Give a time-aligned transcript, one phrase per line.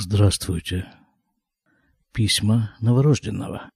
[0.00, 0.86] Здравствуйте.
[2.12, 3.68] Письма новорожденного.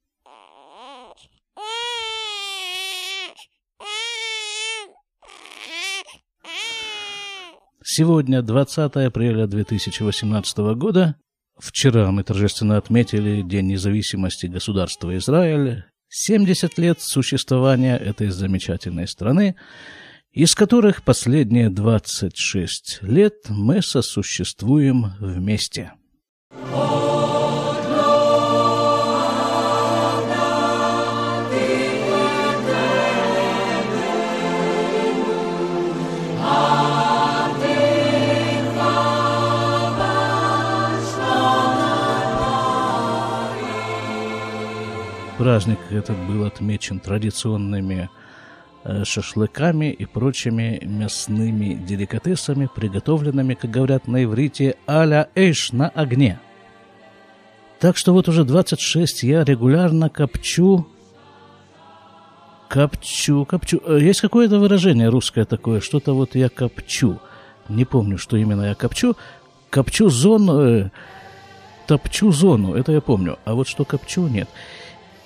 [7.82, 11.16] Сегодня 20 апреля 2018 года.
[11.58, 19.56] Вчера мы торжественно отметили День независимости государства Израиль, 70 лет существования этой замечательной страны,
[20.30, 25.94] из которых последние 26 лет мы сосуществуем вместе.
[45.42, 48.08] Праздник этот был отмечен традиционными
[49.04, 56.40] шашлыками и прочими мясными деликатесами, приготовленными, как говорят на иврите, аля эш на огне.
[57.78, 60.86] Так что вот уже 26 я регулярно копчу,
[62.68, 63.82] копчу, копчу.
[63.84, 67.18] Э, есть какое-то выражение русское такое, что-то вот я копчу.
[67.68, 69.16] Не помню, что именно я копчу.
[69.68, 70.90] Копчу зону, э,
[71.86, 73.38] топчу зону, это я помню.
[73.44, 74.48] А вот что копчу, нет.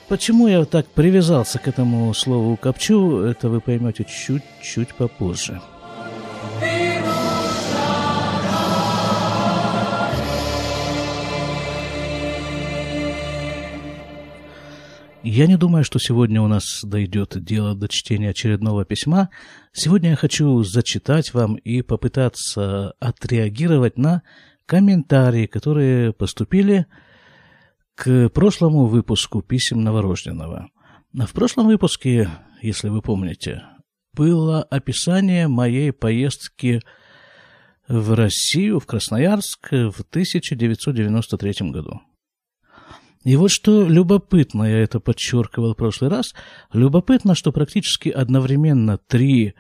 [0.09, 5.61] Почему я так привязался к этому слову «копчу», это вы поймете чуть-чуть попозже.
[15.25, 19.29] Я не думаю, что сегодня у нас дойдет дело до чтения очередного письма.
[19.73, 24.23] Сегодня я хочу зачитать вам и попытаться отреагировать на
[24.67, 26.87] комментарии, которые поступили
[27.97, 30.69] к прошлому выпуску писем новорожденного.
[31.13, 32.29] В прошлом выпуске,
[32.61, 33.63] если вы помните,
[34.13, 36.83] было описание моей поездки
[37.89, 42.03] в Россию, в Красноярск в 1993 году.
[43.25, 46.35] И вот что любопытно, я это подчеркивал в прошлый раз,
[46.73, 49.55] любопытно, что практически одновременно три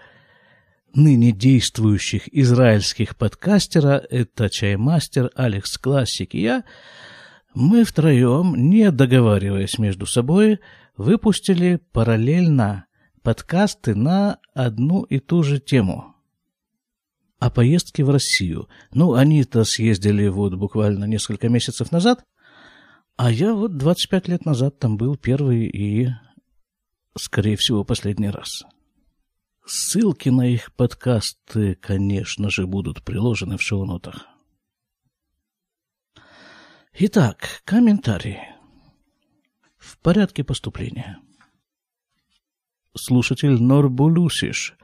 [0.94, 6.64] ныне действующих израильских подкастера, это Чаймастер, Алекс Классик и я,
[7.56, 10.60] мы втроем, не договариваясь между собой,
[10.98, 12.84] выпустили параллельно
[13.22, 16.14] подкасты на одну и ту же тему.
[17.38, 18.68] О поездке в Россию.
[18.92, 22.24] Ну, они-то съездили вот буквально несколько месяцев назад,
[23.16, 26.10] а я вот 25 лет назад там был первый и,
[27.16, 28.64] скорее всего, последний раз.
[29.64, 34.26] Ссылки на их подкасты, конечно же, будут приложены в шоу-нотах.
[36.98, 38.40] Итак, комментарии.
[39.76, 41.18] В порядке поступления.
[42.96, 44.78] Слушатель Норбулюсиш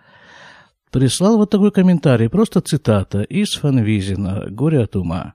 [0.91, 5.33] прислал вот такой комментарий, просто цитата из Фанвизина «Горе от ума».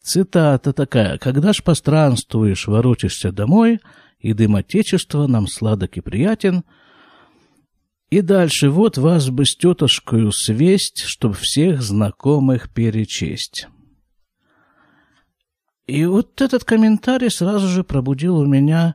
[0.00, 1.18] Цитата такая.
[1.18, 3.80] «Когда ж постранствуешь, воротишься домой,
[4.20, 6.64] и дым Отечества нам сладок и приятен».
[8.08, 13.68] И дальше вот вас бы с тетушкою свесть, чтоб всех знакомых перечесть.
[15.90, 18.94] И вот этот комментарий сразу же пробудил у меня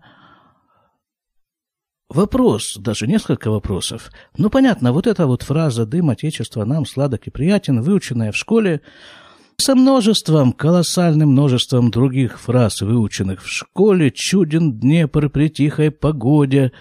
[2.07, 4.09] вопрос, даже несколько вопросов.
[4.37, 8.79] Ну, понятно, вот эта вот фраза «дым Отечества нам сладок и приятен», выученная в школе,
[9.57, 16.71] со множеством, колоссальным множеством других фраз, выученных в школе, «чуден Днепр при тихой погоде»,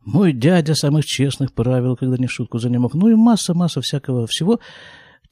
[0.00, 4.26] «мой дядя самых честных правил, когда не шутку за не мог», ну и масса-масса всякого
[4.26, 4.60] всего–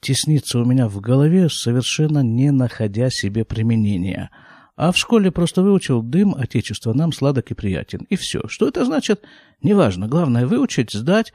[0.01, 4.31] теснится у меня в голове, совершенно не находя себе применения.
[4.75, 8.05] А в школе просто выучил дым Отечества нам сладок и приятен.
[8.09, 8.47] И все.
[8.47, 9.23] Что это значит?
[9.61, 10.07] Неважно.
[10.07, 11.33] Главное выучить, сдать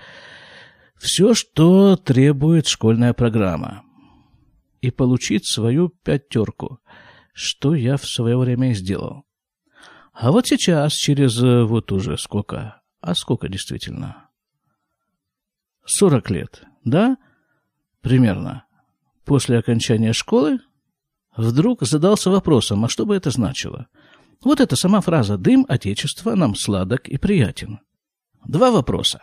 [0.98, 3.84] все, что требует школьная программа.
[4.80, 6.78] И получить свою пятерку,
[7.32, 9.24] что я в свое время и сделал.
[10.12, 14.28] А вот сейчас, через э, вот уже сколько, а сколько действительно?
[15.84, 17.16] Сорок лет, да?
[18.06, 18.64] Примерно
[19.24, 20.60] после окончания школы,
[21.36, 23.88] вдруг задался вопросом, а что бы это значило?
[24.44, 27.80] Вот эта сама фраза «дым Отечества нам сладок и приятен».
[28.46, 29.22] Два вопроса.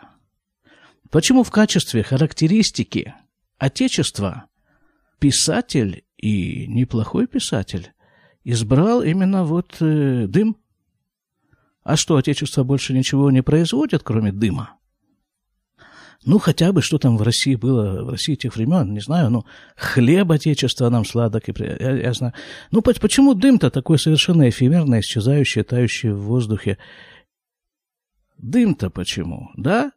[1.12, 3.14] Почему в качестве характеристики
[3.58, 4.48] Отечества
[5.18, 7.94] писатель и неплохой писатель
[8.44, 10.58] избрал именно вот э, дым?
[11.84, 14.78] А что, Отечество больше ничего не производит, кроме дыма?
[16.26, 19.46] Ну, хотя бы, что там в России было, в России тех времен, не знаю, ну,
[19.76, 22.34] хлеб отечества нам сладок, и, я, я знаю.
[22.72, 26.78] Ну, почему дым-то такой совершенно эфемерный, исчезающий, тающий в воздухе?
[28.38, 29.92] Дым-то почему, да?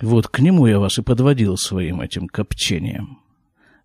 [0.00, 3.20] Вот к нему я вас и подводил своим этим копчением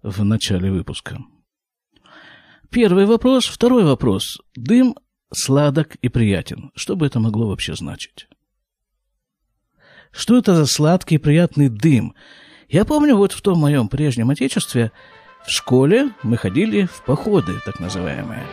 [0.04, 1.20] в начале выпуска.
[2.70, 3.46] первый вопрос.
[3.46, 4.42] Второй вопрос.
[4.56, 4.96] Дым
[5.34, 6.72] сладок и приятен.
[6.76, 8.28] Что бы это могло вообще значить?
[10.12, 12.16] Что это за сладкий и приятный дым?
[12.70, 14.92] Я помню, вот в том моем прежнем отечестве
[15.46, 18.44] в школе мы ходили в походы, так называемые.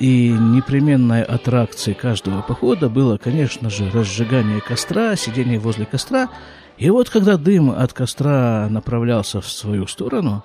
[0.00, 6.28] И непременной аттракцией каждого похода было, конечно же, разжигание костра, сидение возле костра.
[6.76, 10.44] И вот когда дым от костра направлялся в свою сторону,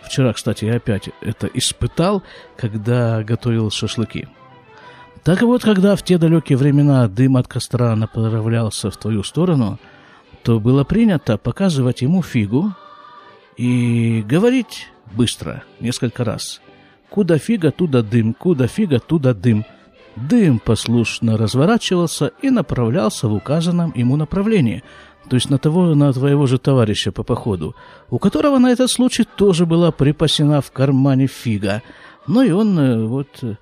[0.00, 2.22] вчера, кстати, я опять это испытал,
[2.56, 4.28] когда готовил шашлыки–
[5.24, 9.78] так вот, когда в те далекие времена дым от костра направлялся в твою сторону,
[10.42, 12.72] то было принято показывать ему фигу
[13.56, 16.60] и говорить быстро, несколько раз.
[17.10, 19.64] Куда фига, туда дым, куда фига, туда дым.
[20.16, 24.82] Дым послушно разворачивался и направлялся в указанном ему направлении,
[25.30, 27.76] то есть на того, на твоего же товарища по походу,
[28.10, 31.82] у которого на этот случай тоже была припасена в кармане фига–
[32.28, 33.56] ну и он э, вот, э,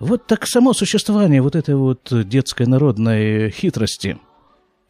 [0.00, 4.18] вот так само существование вот этой вот детской народной хитрости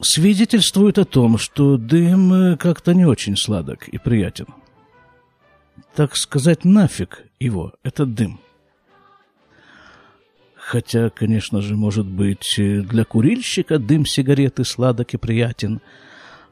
[0.00, 4.46] свидетельствует о том, что дым э, как-то не очень сладок и приятен.
[5.94, 8.40] Так сказать, нафиг его, этот дым.
[10.56, 15.80] Хотя, конечно же, может быть, для курильщика дым сигареты сладок и приятен,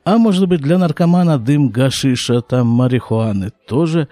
[0.04, 4.08] а может быть, для наркомана дым гашиша, там, марихуаны тоже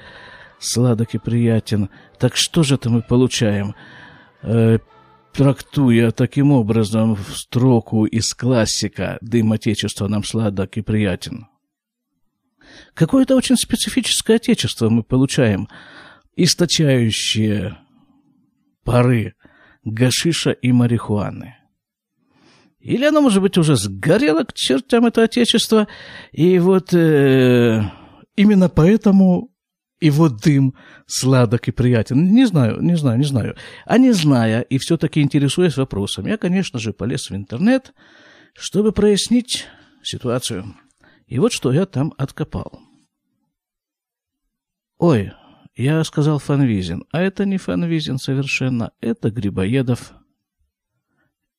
[0.65, 1.91] сладок и приятен.
[2.19, 3.75] Так что же это мы получаем?
[4.43, 4.79] Э,
[5.33, 11.47] трактуя таким образом в строку из классика «Дым Отечества нам сладок и приятен».
[12.95, 15.69] Какое-то очень специфическое Отечество мы получаем,
[16.37, 17.79] источающее
[18.85, 19.35] пары
[19.85, 21.57] гашиша и марихуаны.
[22.81, 25.89] Или оно, может быть, уже сгорело к чертям это Отечество,
[26.33, 27.83] и вот э,
[28.37, 29.54] именно поэтому
[30.05, 30.75] и вот дым
[31.07, 32.31] сладок и приятен.
[32.35, 33.57] Не знаю, не знаю, не знаю.
[33.87, 37.95] А не зная и все-таки интересуясь вопросом, я, конечно же, полез в интернет,
[38.53, 39.67] чтобы прояснить
[40.03, 40.77] ситуацию.
[41.27, 42.81] И вот что я там откопал.
[44.99, 45.33] Ой,
[45.75, 50.13] я сказал Фанвизин, а это не Фанвизин совершенно, это Грибоедов.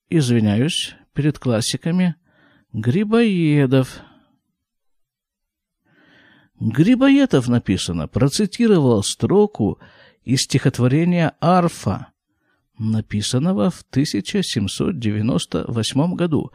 [0.07, 2.15] Извиняюсь перед классиками.
[2.73, 4.01] Грибоедов.
[6.59, 9.77] Грибоедов написано, процитировал строку
[10.23, 12.07] из стихотворения «Арфа»,
[12.77, 16.51] написанного в 1798 году,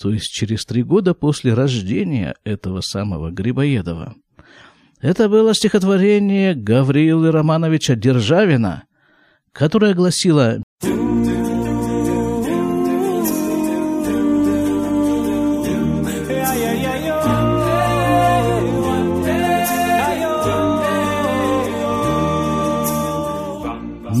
[0.00, 4.16] то есть через три года после рождения этого самого Грибоедова.
[5.00, 8.84] Это было стихотворение Гавриила Романовича Державина,
[9.52, 10.62] которое гласило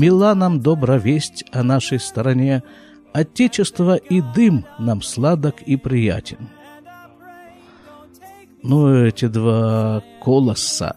[0.04, 2.62] Мила нам добра весть о нашей стороне,
[3.14, 6.50] Отечество и дым нам сладок и приятен.
[8.62, 10.96] Ну, эти два колосса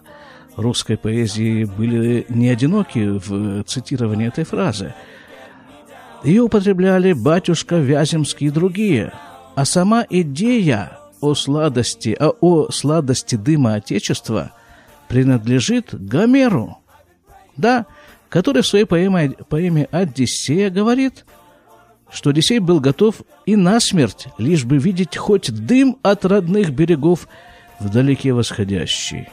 [0.56, 4.92] русской поэзии были не одиноки в цитировании этой фразы.
[6.22, 9.14] Ее употребляли батюшка Вяземский и другие,
[9.54, 14.50] а сама идея о сладости, а о сладости дыма Отечества
[15.08, 16.76] принадлежит Гомеру.
[17.56, 17.86] Да,
[18.28, 21.24] который в своей поэме, поэме «Одиссея» говорит,
[22.10, 27.28] что Одиссей был готов и на смерть, лишь бы видеть хоть дым от родных берегов
[27.80, 29.28] вдалеке восходящий.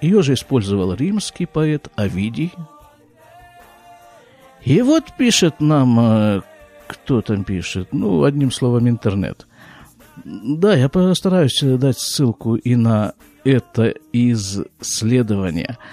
[0.00, 2.52] Ее же использовал римский поэт Овидий.
[4.62, 6.40] И вот пишет нам, э,
[6.86, 9.46] кто там пишет, ну, одним словом, интернет.
[10.24, 15.78] Да, я постараюсь дать ссылку и на это исследование–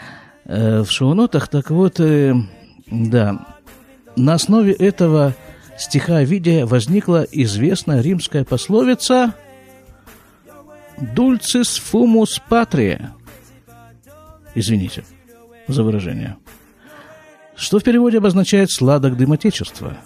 [0.48, 1.50] Э, в шоу-нотах.
[1.50, 2.34] Так вот, э,
[2.90, 3.46] да,
[4.16, 5.34] на основе этого
[5.78, 9.34] стиха видео возникла известная римская пословица
[10.98, 13.10] «Dulcis fumus patria».
[14.56, 15.04] Извините
[15.68, 16.38] за выражение.
[17.58, 19.98] Что в переводе обозначает «сладок дым Отечества».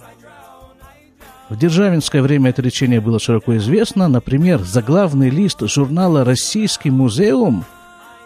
[1.50, 4.08] В державинское время это речение было широко известно.
[4.08, 7.64] Например, заглавный лист журнала «Российский музеум»–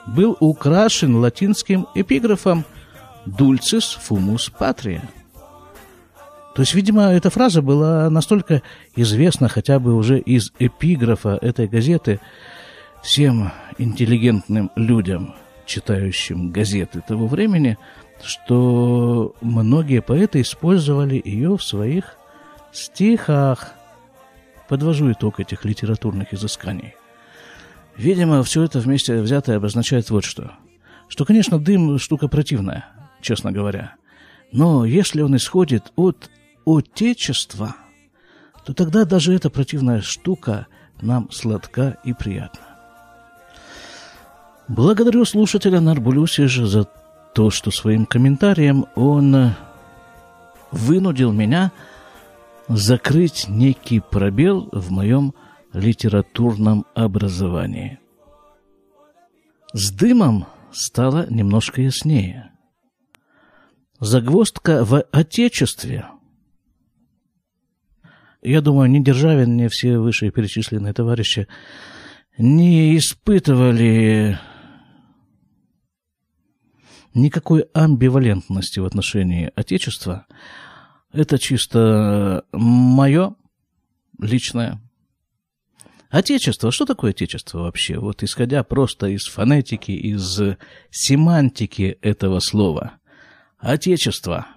[0.08, 2.66] был украшен латинским эпиграфом
[3.26, 5.02] «Dulcis fumus patria».
[6.56, 8.62] То есть, видимо, эта фраза была настолько
[8.96, 12.22] известна хотя бы уже из эпиграфа этой газеты
[13.04, 15.36] всем интеллигентным людям,
[15.66, 17.78] читающим газеты того времени,
[18.24, 22.16] что многие поэты использовали ее в своих
[22.72, 23.74] стихах.
[24.70, 26.96] Подвожу итог этих литературных изысканий–
[27.98, 30.52] Видимо, все это вместе взятое обозначает вот что.
[31.08, 32.86] Что, конечно, дым– штука противная,
[33.22, 33.96] честно говоря.
[34.52, 36.30] Но если он исходит от
[36.66, 37.75] Отечества,
[38.66, 40.68] то тогда даже эта противная штука
[41.02, 42.62] нам сладка и приятна.
[44.68, 46.88] Благодарю слушателя Нарбулюсижа за
[47.36, 49.54] то, что своим комментарием он
[50.72, 51.72] вынудил меня
[52.68, 55.36] закрыть некий пробел в моем
[55.77, 58.00] литературном образовании.
[59.74, 62.51] С дымом стало немножко яснее.
[64.00, 66.05] Загвоздка в Отечестве.
[68.41, 71.48] Я думаю, ни Державин, ни все вышеперечисленные товарищи
[72.38, 74.38] не испытывали
[77.13, 80.27] никакой амбивалентности в отношении Отечества.
[81.12, 83.36] Это чисто мое
[84.20, 84.82] личное.
[86.16, 87.98] Отечество, что такое Отечество вообще?
[87.98, 90.40] Вот исходя просто из фонетики, из
[90.90, 92.94] семантики этого слова.
[93.58, 94.48] Отечество.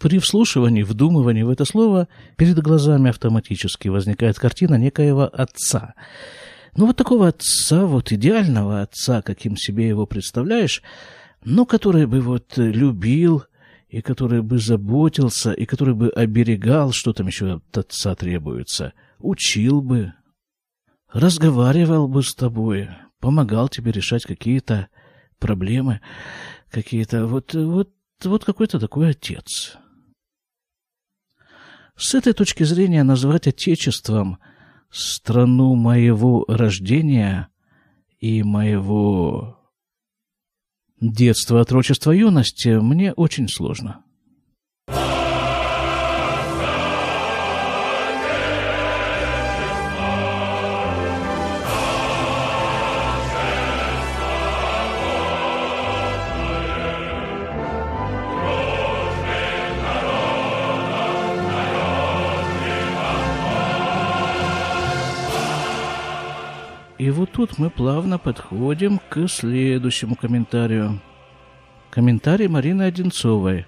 [0.00, 5.94] При вслушивании, вдумывании в это слово перед глазами автоматически возникает картина некоего отца–
[6.76, 10.82] ну, вот такого отца, вот идеального отца, каким себе его представляешь,
[11.44, 13.44] но который бы вот любил,
[13.88, 19.82] и который бы заботился, и который бы оберегал, что там еще от отца требуется, учил
[19.82, 20.12] бы,
[21.08, 22.90] разговаривал бы с тобой,
[23.20, 24.88] помогал тебе решать какие-то
[25.38, 26.00] проблемы,
[26.70, 27.90] какие-то вот, вот,
[28.22, 29.76] вот какой-то такой отец.
[31.96, 34.38] С этой точки зрения назвать отечеством–
[34.94, 37.48] страну моего рождения
[38.20, 39.58] и моего
[41.00, 44.03] детства, отрочества, юности мне очень сложно.
[67.14, 71.00] Вот тут мы плавно подходим к следующему комментарию.
[71.90, 73.66] Комментарий Марины Одинцовой.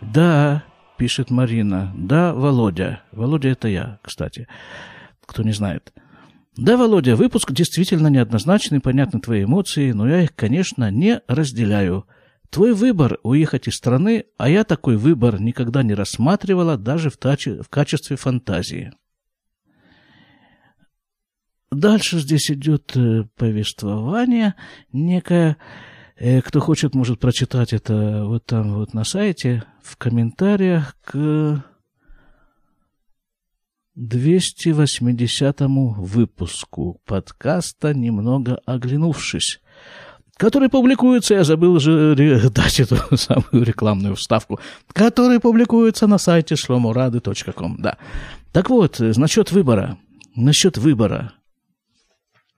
[0.00, 0.62] «Да»,—
[0.96, 3.02] пишет Марина,— «да, Володя».
[3.10, 4.46] Володя— это я, кстати,
[5.26, 5.92] кто не знает.
[6.56, 12.06] «Да, Володя, выпуск действительно неоднозначный, понятны твои эмоции, но я их, конечно, не разделяю.
[12.50, 17.60] Твой выбор— уехать из страны, а я такой выбор никогда не рассматривала даже в, таче,
[17.60, 18.92] в качестве фантазии».
[21.70, 24.54] Дальше здесь идет э, повествование
[24.92, 25.56] некое.
[26.16, 31.64] Э, кто хочет, может прочитать это вот там вот на сайте, в комментариях к
[33.96, 39.60] 280 выпуску подкаста «Немного оглянувшись»,
[40.36, 42.14] который публикуется, я забыл же
[42.50, 44.60] дать эту самую рекламную вставку,
[44.92, 47.98] который публикуется на сайте шломурады.ком, да.
[48.52, 49.98] Так вот, э, насчет выбора,
[50.36, 51.32] насчет выбора–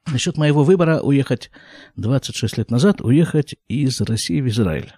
[0.07, 1.51] Насчет моего выбора уехать
[1.97, 4.93] 26 лет назад, уехать из России в Израиль.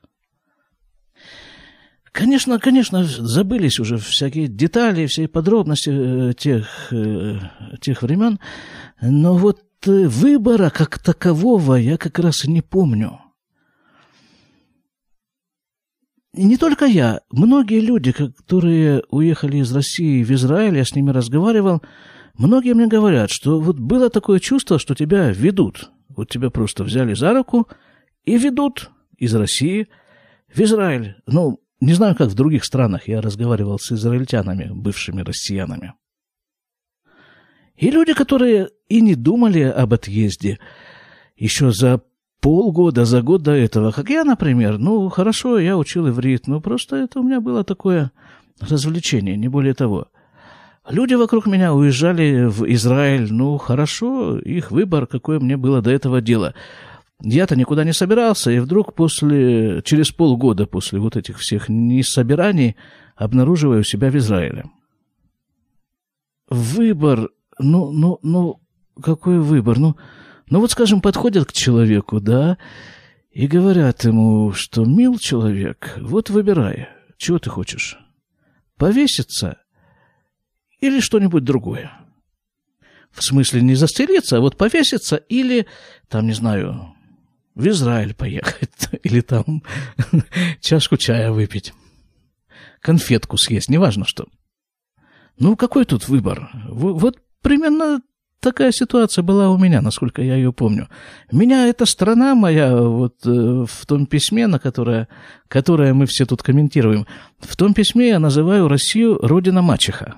[2.12, 7.38] Конечно, конечно, забылись уже всякие детали, все подробности э, тех, э,
[7.81, 8.41] тех времен,
[9.00, 13.21] но вот э, выбора как такового я как раз и не помню.
[16.35, 21.11] И не только я, многие люди, которые уехали из России в Израиль, я с ними
[21.11, 21.83] разговаривал,
[22.38, 25.90] Многие мне говорят, что вот было такое чувство, что тебя ведут.
[26.09, 27.66] Вот тебя просто взяли за руку
[28.25, 29.88] и ведут из России
[30.54, 31.16] в Израиль.
[31.26, 33.09] Ну, не знаю, как в других странах.
[33.09, 35.95] Я разговаривал с израильтянами, бывшими россиянами.
[37.76, 40.61] И люди, которые и не думали об отъезде
[41.37, 42.02] еще за
[42.40, 46.97] полгода, за год до этого, как я, например, ну, хорошо, я учил иврит, но просто
[46.97, 48.12] это у меня было такое
[48.61, 50.07] развлечение, не более того–
[50.90, 53.30] Люди вокруг меня уезжали в Израиль.
[53.30, 56.54] Ну, хорошо, их выбор, какое мне было до этого дело.
[57.21, 62.76] Я-то никуда не собирался, и вдруг после, через полгода после вот этих всех несобираний
[63.16, 64.64] обнаруживаю себя в Израиле.
[66.49, 67.28] Выбор,
[67.59, 68.61] ну, ну, ну,
[69.02, 69.78] какой выбор?
[69.78, 69.97] Ну,
[70.49, 72.57] ну вот, скажем, подходят к человеку, да,
[73.30, 77.99] и говорят ему, что мил человек, вот выбирай, чего ты хочешь?
[78.76, 79.59] Повеситься
[80.80, 81.92] или что-нибудь другое.
[83.11, 85.66] В смысле не застрелиться, а вот повеситься или,
[86.08, 86.94] там, не знаю,
[87.54, 89.62] в Израиль поехать, или там
[90.61, 91.75] чашку чая выпить,
[92.80, 94.26] конфетку съесть, неважно что.
[95.38, 96.50] Ну, какой тут выбор?
[96.68, 98.00] Вот примерно
[98.40, 100.88] такая ситуация была у меня, насколько я ее помню.
[101.30, 103.30] Меня эта страна моя, вот э,
[103.68, 105.08] в том письме, на которое,
[105.49, 107.06] которое мы все тут комментируем,
[107.38, 110.16] в том письме я называю Россию «Родина мачеха».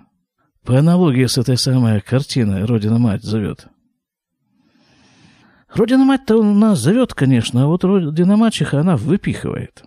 [0.64, 3.68] По аналогии с этой самой картиной «Родина-мать» зовет.
[5.74, 9.84] Родина-мать-то у нас зовет, конечно, а вот Родина-мачеха она выпихивает.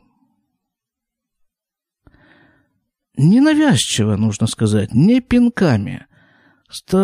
[3.15, 6.07] Ненавязчиво, нужно сказать, не пинками–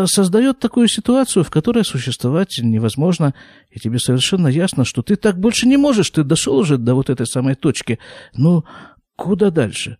[0.06, 3.34] создает такую ситуацию, в которой существовать невозможно,
[3.70, 7.10] и тебе совершенно ясно, что ты так больше не можешь, ты дошел уже до вот
[7.10, 8.00] этой самой точки.
[8.34, 8.66] Ну,
[9.16, 9.98] куда дальше?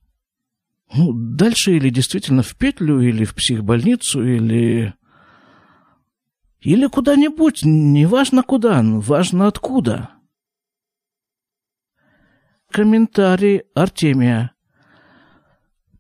[0.94, 4.94] Ну, дальше или действительно в петлю, или в психбольницу, или...
[6.62, 10.10] Или куда-нибудь, неважно куда, важно откуда.
[12.72, 14.52] Комментарий Артемия.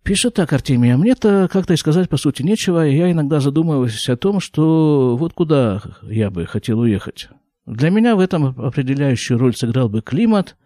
[0.04, 4.10] Пишет так, Артемий, а мне-то как-то и сказать по сути нечего, и я иногда задумываюсь
[4.10, 7.30] о том, что вот куда я бы хотел уехать.
[7.66, 10.58] Для меня в этом определяющую роль сыграл бы климат.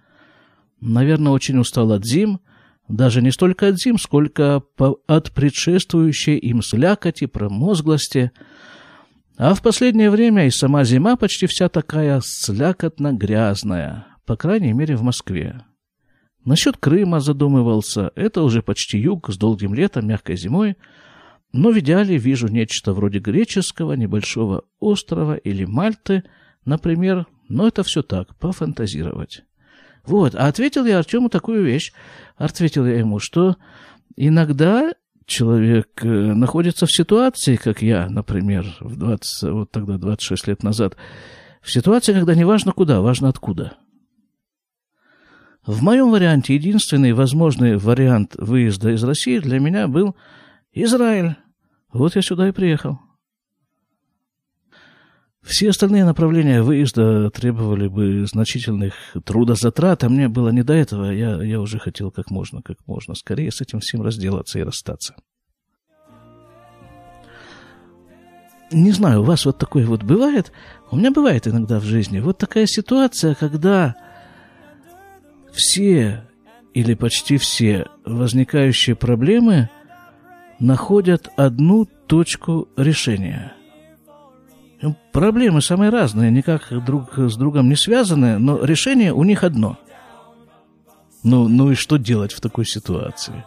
[0.80, 2.39] Наверное, очень устал от зим,
[2.88, 4.63] даже не столько от зим, сколько
[5.08, 8.32] от предшествующей им слякоти, промозглости.
[9.38, 15.02] А в последнее время и сама зима почти вся такая слякотно-грязная, по крайней мере в
[15.02, 15.63] Москве.
[16.46, 18.12] Насчет Крыма задумывался.
[18.16, 20.75] Это уже почти юг с долгим летом, мягкой зимой.
[21.54, 26.24] Но в идеале вижу нечто вроде греческого небольшого острова или Мальты,
[26.66, 27.28] например.
[27.48, 29.44] Но это все так, пофантазировать.
[30.05, 31.93] Вот, а ответил я Артему такую вещь.
[32.36, 33.57] Ответил я ему, что
[34.15, 34.93] иногда
[35.25, 40.98] человек э, находится в ситуации, как я, например, в 20, вот тогда 26 лет назад,
[41.62, 43.77] в ситуации, когда не важно куда, важно откуда–
[45.65, 50.17] в моем варианте единственный возможный вариант выезда из России для меня был
[50.74, 51.38] Израиль.
[51.93, 53.00] Вот я сюда и приехал.
[55.44, 58.94] Все остальные направления выезда требовали бы значительных
[59.26, 61.12] трудозатрат, а мне было не до этого.
[61.12, 65.16] Я, я уже хотел как можно, как можно скорее с этим всем разделаться и расстаться.
[68.72, 70.51] Не знаю, у вас вот такое вот бывает?
[70.90, 72.20] У меня бывает иногда в жизни.
[72.20, 73.96] Вот такая ситуация, когда
[75.51, 76.24] все
[76.74, 79.70] или почти все возникающие проблемы
[80.60, 83.53] находят одну точку решения.
[85.11, 89.77] Проблемы самые разные, никак друг с другом не связаны, но решение у них одно.
[91.24, 93.46] Ну, ну и что делать в такой ситуации?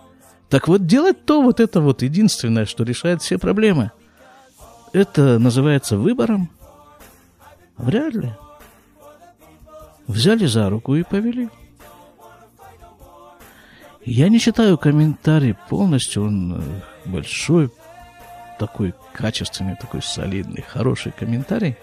[0.49, 3.91] Так вот, делать то вот это вот единственное, что решает все проблемы.
[4.93, 6.49] Это называется выбором?
[7.77, 8.33] Вряд ли.
[10.07, 11.51] Взяли за руку и повели.
[14.05, 16.63] Я не читаю комментарий полностью, он
[17.05, 17.71] большой,
[18.59, 21.77] такой качественный, такой солидный, хороший комментарий.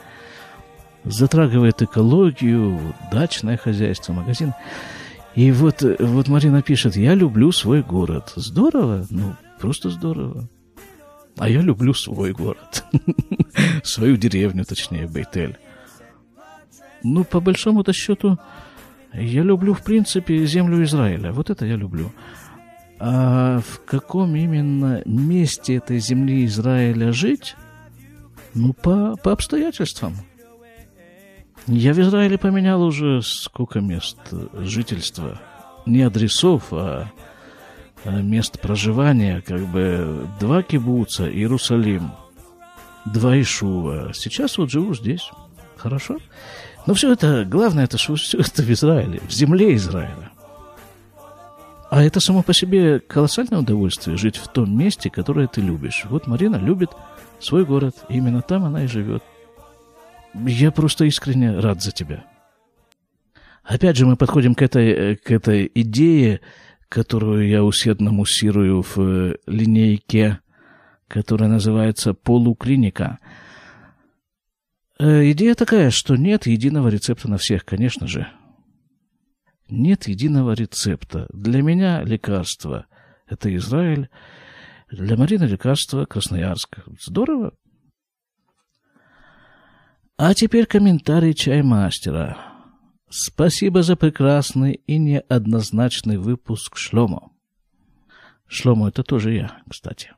[1.03, 2.79] Затрагивает экологию,
[3.11, 4.53] дачное хозяйство, магазин.
[5.35, 8.33] И вот, вот Марина пишет, я люблю свой город.
[8.35, 9.05] Здорово?
[9.09, 10.47] Ну, просто здорово.
[11.37, 12.85] А я люблю свой город.
[13.83, 15.57] Свою деревню, точнее, Бейтель.
[17.01, 18.37] Ну, по большому-то счету,
[19.13, 21.31] я люблю, в принципе, землю Израиля.
[21.31, 22.11] Вот это я люблю.
[23.05, 27.57] А в каком именно месте этой земли Израиля жить?
[28.53, 30.15] Ну, по, по обстоятельствам.
[31.67, 34.17] Я в Израиле поменял уже сколько мест
[34.53, 35.37] жительства.
[35.85, 37.11] Не адресов, а,
[38.05, 39.41] а мест проживания.
[39.41, 42.11] Как бы два кибуца, Иерусалим,
[43.03, 44.13] два Ишува.
[44.13, 45.29] Сейчас вот живу здесь.
[45.75, 46.19] Хорошо?
[46.87, 50.32] Но все это, главное, это что все это в Израиле, в земле Израиля.
[51.93, 56.05] А это само по себе колоссальное удовольствие жить в том месте, которое ты любишь.
[56.09, 56.89] Вот Марина любит
[57.39, 59.21] свой город, именно там она и живет.
[60.33, 62.25] Я просто искренне рад за тебя.
[63.63, 66.41] Опять же, мы подходим к этой, к этой идее,
[66.89, 70.39] которую я усердно муссирую в э, линейке,
[71.07, 73.19] которая называется полуклиника–
[74.99, 78.27] Э, идея такая, что нет единого рецепта на всех, конечно же.
[79.69, 81.27] Нет единого рецепта.
[81.33, 82.87] Для меня лекарство–
[83.27, 84.09] это Израиль,
[84.91, 86.79] для Марины лекарство– Красноярск.
[86.99, 87.53] Здорово.
[90.17, 92.37] А теперь комментарий чаймастера.
[93.09, 97.31] Спасибо за прекрасный и неоднозначный выпуск Шломо.
[98.47, 100.11] Шломо– это тоже я, кстати.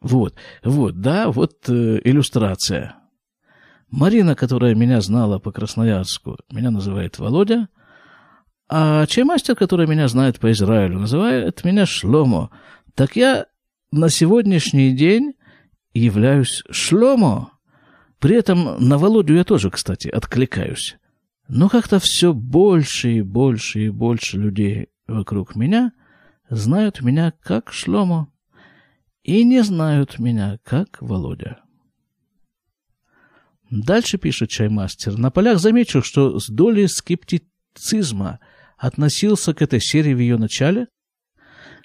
[0.00, 2.96] Вот, вот, да, вот э, иллюстрация–
[3.90, 7.68] Марина, которая меня знала по Красноярску, меня называет Володя,
[8.68, 12.50] а чаймастер, который меня знает по Израилю, называет меня Шломо.
[12.94, 13.46] Так я
[13.92, 15.34] на сегодняшний день
[15.94, 17.52] являюсь Шломо.
[18.18, 20.96] При этом на Володю я тоже, кстати, откликаюсь.
[21.48, 25.92] Но как-то все больше и больше и больше людей вокруг меня
[26.50, 28.28] знают меня как Шломо
[29.22, 31.60] и не знают меня как Володя.
[33.70, 35.18] Дальше пишет чаймастер.
[35.18, 38.38] На полях замечу, что с долей скептицизма
[38.76, 40.86] относился к этой серии в ее начале.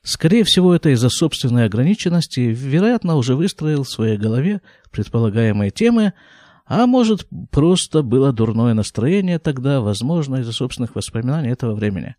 [0.04, 2.40] Скорее всего, это из-за собственной ограниченности.
[2.40, 6.14] Вероятно, уже выстроил в своей голове предполагаемые темы,
[6.66, 12.16] а может, просто было дурное настроение тогда, возможно, из-за собственных воспоминаний этого времени.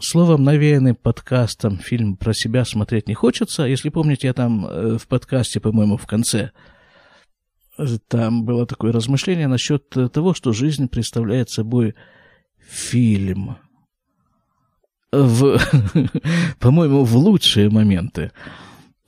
[0.00, 3.64] Словом, навеянный подкастом фильм про себя смотреть не хочется.
[3.64, 6.52] Если помните, я там э, в подкасте, по-моему, в конце
[8.08, 11.94] там было такое размышление насчет того, что жизнь представляет собой
[12.68, 13.56] фильм.
[15.10, 15.58] В,
[16.60, 18.30] по-моему, в лучшие моменты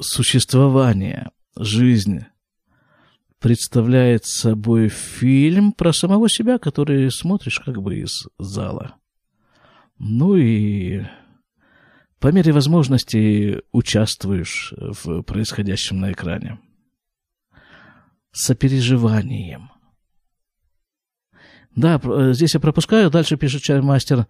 [0.01, 2.27] существования жизни
[3.39, 8.97] представляет собой фильм про самого себя, который смотришь как бы из зала.
[9.99, 11.03] Ну и
[12.19, 16.59] по мере возможности участвуешь в происходящем на экране
[18.33, 19.70] сопереживанием.
[21.77, 24.27] Да, э, здесь я пропускаю, дальше пишет чаймастер.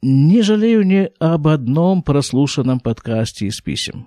[0.00, 4.06] Не жалею ни об одном прослушанном подкасте из писем.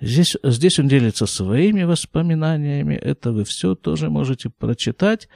[0.00, 2.94] Здесь, здесь он делится своими воспоминаниями.
[2.94, 5.28] Это вы все тоже можете прочитать,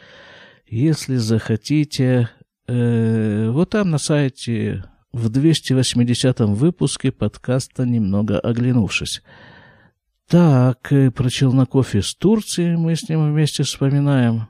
[0.66, 2.28] если захотите.
[2.66, 9.22] Э, вот там на сайте в 280 выпуске подкаста «Немного оглянувшись».
[10.28, 14.48] Так, э, про челноков из Турции мы с ним вместе вспоминаем.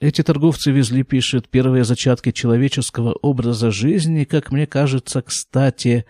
[0.00, 6.06] Эти торговцы везли, пишет, первые зачатки человеческого образа жизни, как мне кажется, кстати,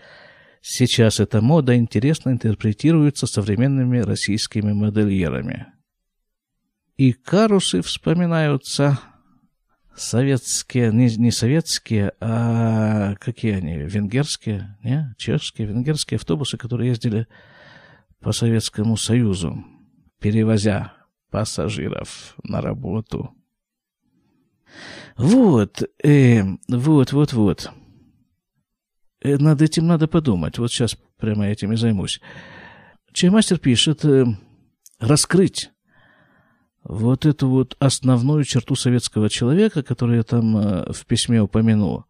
[0.61, 5.73] сейчас эта мода интересно интерпретируется современными российскими модельерами.
[6.97, 8.99] И карусы вспоминаются
[9.95, 17.27] советские, не, не советские, а какие они, венгерские, не, чешские, венгерские автобусы, которые ездили
[18.19, 19.63] по Советскому Союзу,
[20.19, 20.93] перевозя
[21.31, 23.33] пассажиров на работу.
[25.17, 27.71] Вот, э, вот, вот, вот.
[29.21, 30.57] Э, над этим надо подумать.
[30.57, 32.21] Вот сейчас прямо этим и займусь.
[33.13, 34.25] Чаймастер пишет э,
[34.99, 35.71] раскрыть
[36.83, 42.05] вот эту вот основную черту советского человека, которую я там э, в письме упомянул.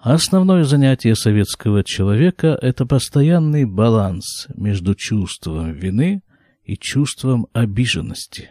[0.00, 6.22] Основное занятие советского человека– это постоянный баланс между чувством вины
[6.62, 8.50] и чувством обиженности.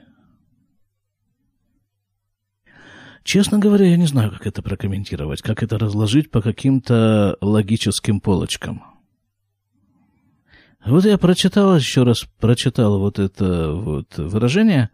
[3.27, 8.81] Честно говоря, я не знаю, как это прокомментировать, как это разложить по каким-то логическим полочкам.
[10.85, 14.91] Вот я прочитал, еще раз прочитал вот это вот выражение,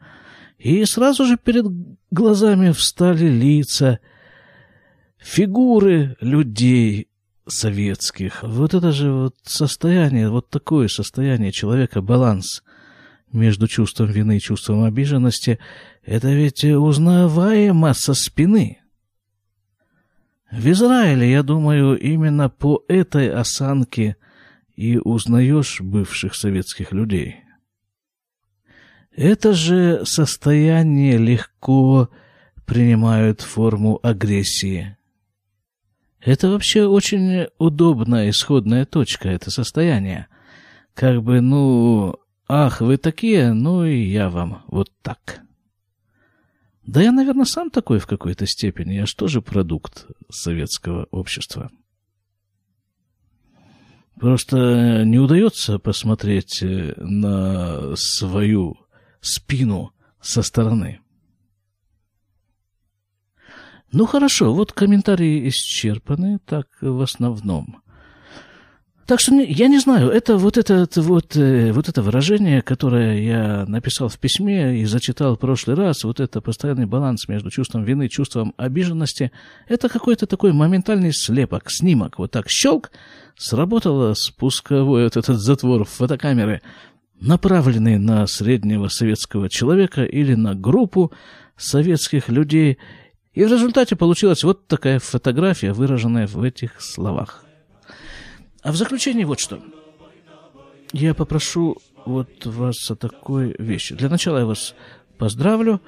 [0.57, 1.67] и сразу же перед
[2.09, 3.99] глазами встали лица–
[5.19, 7.09] фигуры людей
[7.45, 8.41] советских.
[8.41, 12.63] Вот это же вот состояние, вот такое состояние человека, баланс
[13.33, 15.59] между чувством вины и чувством обиженности,
[16.03, 18.79] это ведь узнаваемо со спины.
[20.51, 24.17] В Израиле, я думаю, именно по этой осанке
[24.75, 27.37] и узнаешь бывших советских людей.
[29.15, 32.09] Это же состояние легко
[32.65, 34.97] принимают форму агрессии.
[36.19, 40.27] Это вообще очень удобная исходная точка, это состояние.
[40.93, 42.15] Как бы, ну,
[42.47, 45.41] ах, вы такие, ну и я вам вот так.
[46.85, 48.93] Да я, наверное, сам такой в какой-то степени.
[48.93, 51.71] Я же тоже продукт советского общества.
[54.15, 58.77] Просто не удается посмотреть на свою
[59.21, 60.99] спину со стороны.
[63.91, 67.82] Ну хорошо, вот комментарии исчерпаны, так в основном.
[69.05, 73.65] Так что я не знаю, это вот это вот, э, вот это выражение, которое я
[73.67, 78.05] написал в письме и зачитал в прошлый раз, вот это постоянный баланс между чувством вины
[78.05, 79.31] и чувством обиженности,
[79.67, 82.91] это какой-то такой моментальный слепок, снимок, вот так щелк,
[83.35, 86.61] сработало спусковой вот этот затвор фотокамеры,
[87.19, 91.11] направленный на среднего советского человека или на группу
[91.57, 92.77] советских людей–
[93.33, 97.43] и в результате получилась вот такая фотография, выраженная в этих словах.
[98.63, 99.59] А в заключение вот что.
[100.93, 103.95] Я попрошу вот вас о такой вещи.
[103.95, 104.73] Для начала я вас
[105.17, 105.81] поздравлю.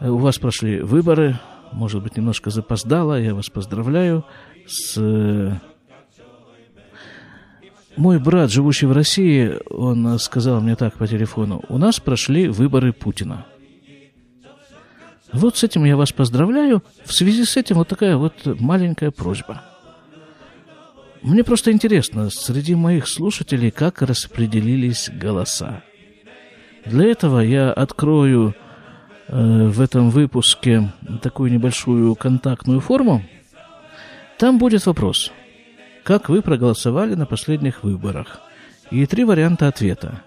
[0.00, 1.38] У вас прошли выборы.
[1.72, 3.20] Может быть, немножко запоздало.
[3.20, 4.24] Я вас поздравляю
[4.66, 4.96] с
[7.96, 12.92] Мой брат, живущий в России, он сказал мне так по телефону, у нас прошли выборы
[12.92, 13.46] Путина.
[15.32, 16.82] Вот с этим я вас поздравляю.
[17.04, 19.62] В связи с этим вот такая вот маленькая просьба.
[21.22, 25.82] Мне просто интересно, среди моих слушателей, как распределились голоса.
[26.84, 28.54] Для этого я открою
[29.28, 33.24] э, в этом выпуске такую небольшую контактную форму.
[34.38, 35.32] Там будет вопрос,
[36.04, 38.40] как вы проголосовали на последних выборах.
[38.90, 40.22] И три варианта ответа.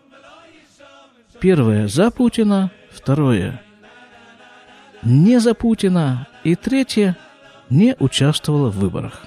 [1.40, 2.72] Первое– за Путина.
[2.92, 3.62] Второе–
[5.04, 6.28] не за Путина.
[6.44, 7.16] И третье–
[7.70, 9.24] не участвовала в выборах.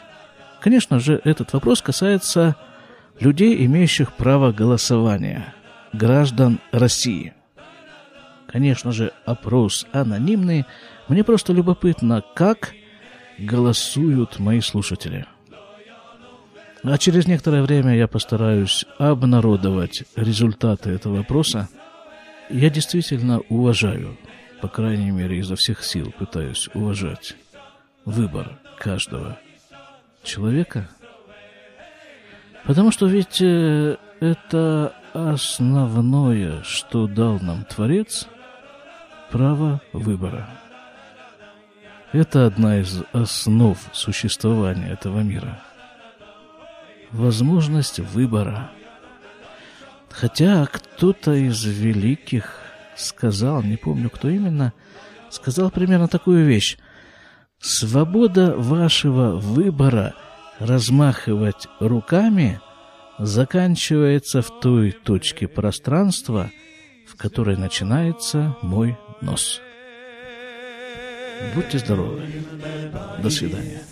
[0.62, 2.54] Конечно же, этот вопрос касается
[3.18, 5.52] людей, имеющих право голосования–
[5.92, 7.34] граждан России.
[8.46, 10.64] Конечно же, опрос анонимный.
[11.08, 12.74] Мне просто любопытно, как
[13.38, 15.26] голосуют мои слушатели.
[16.84, 21.68] А через некоторое время я постараюсь обнародовать результаты этого опроса.
[22.50, 24.16] Я действительно уважаю,
[24.60, 27.34] по крайней мере, изо всех сил пытаюсь уважать
[28.04, 29.38] выбор каждого
[30.22, 30.88] человека.
[32.64, 38.28] Потому что ведь э, это основное, что дал нам Творец,
[39.30, 40.48] право выбора.
[42.12, 45.62] Это одна из основ существования этого мира.
[47.10, 48.70] Возможность выбора.
[50.10, 52.58] Хотя кто-то из великих
[52.96, 54.74] сказал, не помню кто именно,
[55.30, 56.78] сказал примерно такую вещь.
[57.62, 60.14] Свобода вашего выбора
[60.58, 62.60] размахивать руками–
[63.18, 66.50] заканчивается в той точке пространства,
[67.06, 69.60] в которой начинается мой нос.
[71.54, 72.22] Будьте здоровы.
[73.22, 73.82] До свидания.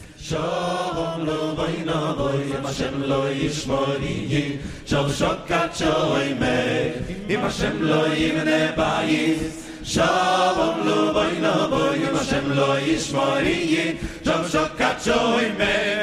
[1.56, 6.94] Bayna boy, im Hashem lo yishmori, shal shokat shoy me,
[7.28, 9.69] im Hashem lo yimne bayis.
[9.82, 15.99] Shalom lo boy no boy, Hashem lo yishmoriyin, Jom shokacho imei.